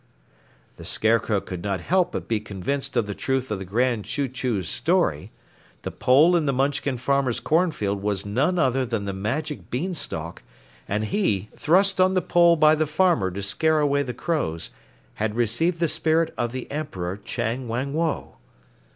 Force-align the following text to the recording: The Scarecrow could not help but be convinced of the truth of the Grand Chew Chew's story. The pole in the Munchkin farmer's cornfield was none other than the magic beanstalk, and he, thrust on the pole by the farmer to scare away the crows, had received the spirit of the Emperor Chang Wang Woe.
The 0.77 0.83
Scarecrow 0.83 1.39
could 1.41 1.63
not 1.63 1.79
help 1.79 2.13
but 2.13 2.27
be 2.27 2.39
convinced 2.39 2.97
of 2.97 3.05
the 3.05 3.13
truth 3.13 3.51
of 3.51 3.59
the 3.59 3.65
Grand 3.65 4.05
Chew 4.05 4.27
Chew's 4.27 4.67
story. 4.67 5.29
The 5.83 5.91
pole 5.91 6.35
in 6.35 6.47
the 6.47 6.51
Munchkin 6.51 6.97
farmer's 6.97 7.39
cornfield 7.39 8.01
was 8.01 8.25
none 8.25 8.57
other 8.57 8.83
than 8.83 9.05
the 9.05 9.13
magic 9.13 9.69
beanstalk, 9.69 10.41
and 10.87 11.03
he, 11.03 11.49
thrust 11.55 12.01
on 12.01 12.15
the 12.15 12.21
pole 12.23 12.55
by 12.55 12.73
the 12.73 12.87
farmer 12.87 13.29
to 13.29 13.43
scare 13.43 13.77
away 13.77 14.01
the 14.01 14.11
crows, 14.11 14.71
had 15.21 15.35
received 15.35 15.79
the 15.79 15.87
spirit 15.87 16.33
of 16.35 16.51
the 16.51 16.65
Emperor 16.71 17.17
Chang 17.17 17.67
Wang 17.67 17.93
Woe. 17.93 18.37